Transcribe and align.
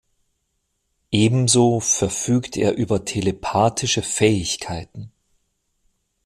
Ebenso 1.11 1.79
verfügt 1.79 2.57
er 2.57 2.73
über 2.75 3.05
telepathische 3.05 4.01
Fähigkeiten. 4.01 5.11